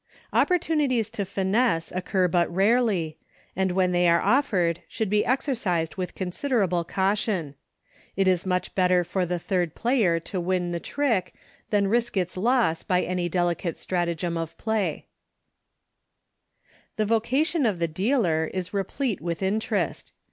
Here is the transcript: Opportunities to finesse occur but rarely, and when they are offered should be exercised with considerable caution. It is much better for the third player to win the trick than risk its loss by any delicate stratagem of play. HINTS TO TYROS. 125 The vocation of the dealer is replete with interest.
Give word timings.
Opportunities 0.33 1.11
to 1.11 1.25
finesse 1.25 1.91
occur 1.91 2.27
but 2.27 2.51
rarely, 2.51 3.19
and 3.55 3.71
when 3.73 3.91
they 3.91 4.09
are 4.09 4.19
offered 4.19 4.81
should 4.87 5.11
be 5.11 5.23
exercised 5.23 5.95
with 5.95 6.15
considerable 6.15 6.83
caution. 6.83 7.53
It 8.15 8.27
is 8.27 8.43
much 8.43 8.73
better 8.73 9.03
for 9.03 9.27
the 9.27 9.37
third 9.37 9.75
player 9.75 10.19
to 10.21 10.41
win 10.41 10.71
the 10.71 10.79
trick 10.79 11.35
than 11.69 11.85
risk 11.87 12.17
its 12.17 12.35
loss 12.35 12.81
by 12.81 13.03
any 13.03 13.29
delicate 13.29 13.77
stratagem 13.77 14.37
of 14.37 14.57
play. 14.57 15.05
HINTS 16.95 16.97
TO 16.97 17.05
TYROS. 17.05 17.09
125 17.67 17.67
The 17.67 17.67
vocation 17.67 17.67
of 17.67 17.77
the 17.77 17.87
dealer 17.93 18.45
is 18.51 18.73
replete 18.73 19.21
with 19.21 19.43
interest. 19.43 20.13